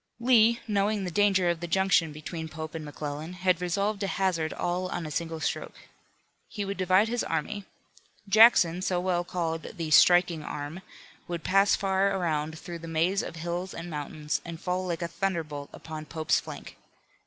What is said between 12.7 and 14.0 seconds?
the maze of hills and